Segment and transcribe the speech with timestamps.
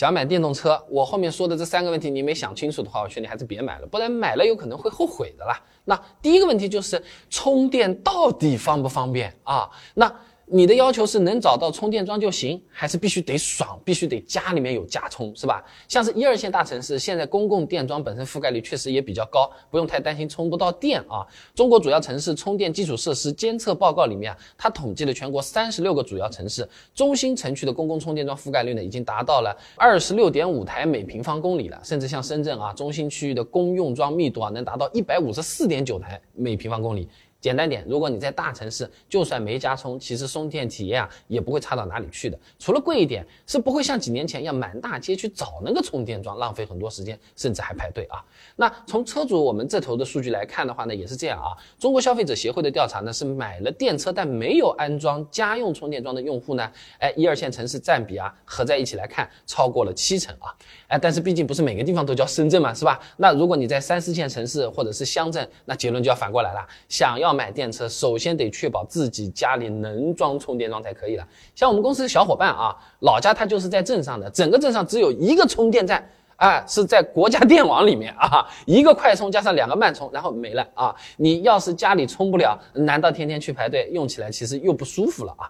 [0.00, 5.60] 想买电动车，我后面说的这三个问题你没想清楚的话，我劝你还是别买了，不然买了有可能会后悔的啦。
[5.84, 9.68] 那第一个问题就是充电到底方不方便啊？
[9.92, 10.10] 那。
[10.52, 15.64] 你的要求是能找到充电桩就行，还是必须得爽，必须得家里面有家充，是吧？
[15.86, 21.24] 像是一二线大城市，现在公共电桩本身覆盖率确实也比较高，不用太担心充不到电啊。
[21.54, 37.08] 中国主要城市充电基础设施监测报告里面，它统计了全国三十六个主要城市中心城区的公共充电桩覆盖率呢，已经达到了二十六点五台每平方公里了，甚至像深圳啊，中心区域的公用桩密度啊，能达到一百五十四点九台每平方公里。
[37.40, 42.38] 简单点，如果你在大城市，就算没加充，其实充电体验啊也不会差到哪里去的。
[42.58, 48.22] 除了贵一点，是不会像几年前要满大街去找那个充电桩，浪费很多时间，甚至还排队啊。
[48.56, 51.56] 那从车主我们这头的数据来看的话呢，也是这样啊。
[51.78, 60.54] 中国消费者协会的调查呢，是买了电车但没有安装家用充电桩的用户呢，哎，一二线城市占比啊，合在一起来看超过了七成啊。
[60.88, 63.00] 哎，但是毕竟不是每个地方都叫深圳嘛，是吧？
[63.16, 67.29] 那如果你在三四线城市或者是乡镇，那结论就要反过来了，想要。
[67.30, 71.26] 要买电车，首先得确保自己家里能装充电桩才可以了。
[71.54, 80.92] 像我们公司的小伙伴啊，老家他就是在镇上的，整个镇上只有一个充电站，啊，是在国家 电网里面啊，一个快充加上两个慢充，然后没了啊。
[81.16, 83.88] 你要是家里充不了，难道天天去排队？
[83.92, 85.48] 用起来其实又不舒服了啊。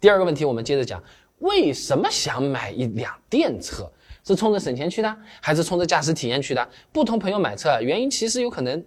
[0.00, 1.00] 第二个问题，我们接着讲，
[1.38, 3.88] 为什么想买一辆电车？
[4.24, 6.68] 是冲着省钱去的，还是冲着驾驶体验去的？
[6.92, 8.82] 不同朋友买车，原因其实有可能。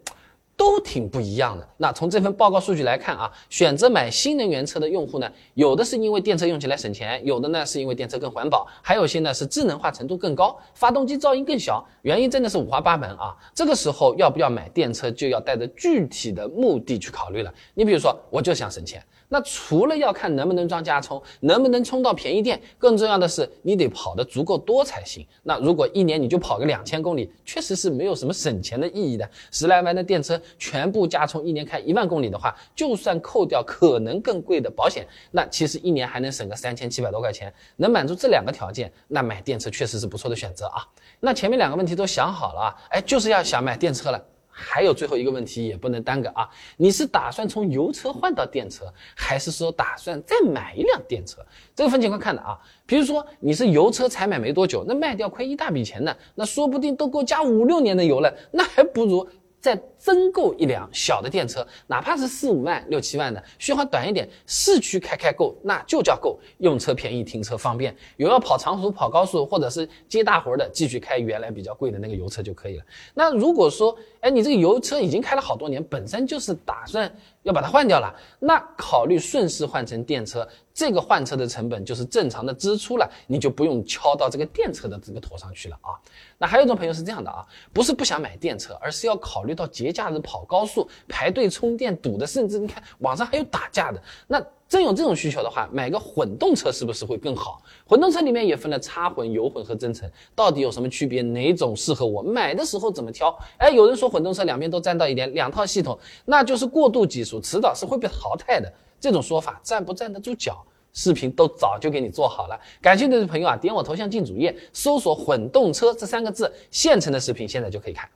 [0.56, 1.68] 都挺不一样的。
[1.78, 11.84] 那从这份报告数据来看啊，选择买新能源车的用户呢，有的是因为电车用起来省钱，有的呢是因为电车更环保，还有些呢是智能化程度更高，发动机噪音更小。
[12.04, 13.36] 原因真的是五花八门啊。
[13.54, 17.54] 这个时候要不要买电车，就要带着具体的目的去考虑了。
[17.74, 19.04] 你比如说，我就想省钱。
[19.30, 25.26] 那除了要看能不能装加充，能不能充到便宜电，更重要的是你得跑得足够多才行。
[25.42, 29.28] 那如果一年你就跑个两千公里，确实是没有什么省钱的意义的。
[29.50, 37.53] 十来万的电车全部加充，一年开一万公里的话，就算扣掉可能更贵的保险，那其实一年还能省个三千七百多块钱。
[37.78, 40.84] 能满足这两个条件，那买电车确实是不错的选择啊。
[41.19, 44.23] 那前面两个问题都想好了啊，哎，就是要想买电车了。
[44.56, 46.47] 还有最后一个问题也不能耽搁啊！
[46.78, 48.85] 你是打算从油车换到电车，
[49.16, 51.44] 还是说打算再买一辆电车？
[51.73, 52.56] 这个分情况看的啊。
[52.85, 59.28] 比如说你是油车才买没多久，那卖掉亏一大笔钱呢，那说不定都够加五六年的油了，那还不如。
[59.63, 66.38] 再增购一辆小的电车，哪怕是四五万、六七万的，续航短一点，市区开开够，那就叫够。
[66.57, 72.84] 用车便宜，停车方便，有要跑长途、跑高速或者是接大活的，继续开原来比较贵的那个油车就可以了。
[73.13, 77.09] 那如果说，哎，你这个油车已经开了好多年，本身就是打算。
[77.44, 85.94] 要把它换掉了，那考虑顺势换成电车，这个换车的成本就是正常的支出了，你就不用敲到这个电车的这个头上去了啊。
[86.38, 94.44] 那还有一种朋友是这样的啊，不是不想买电车，而是要考虑到节假日跑高速排队充电堵的，甚至你看网上还有打架的那。
[94.66, 97.62] 真有这种需求的话，买个混动车是不是会更好？
[97.85, 101.22] 混动车里面也分了插混、油混和增程，到底有什么区别？
[101.22, 102.23] 哪种适合我？
[102.23, 103.38] 买的时候怎么挑？
[103.59, 108.73] 哎，有人说混动车两边都沾到一点，两套系统，那就是过渡技术，迟早是会被淘汰的。
[109.03, 110.66] 这种说法站不站得住脚？
[110.94, 118.09] 视频都早就给你做好了，感兴趣的朋友啊，点我头像进主页，搜索“混动车”这三个字，现成的视频现在就可以看。